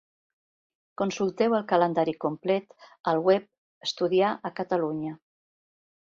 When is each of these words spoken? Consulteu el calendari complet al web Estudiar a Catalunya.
Consulteu 1.01 1.55
el 1.57 1.65
calendari 1.73 2.15
complet 2.25 2.73
al 3.11 3.21
web 3.27 3.45
Estudiar 3.89 4.31
a 4.49 4.53
Catalunya. 4.61 5.13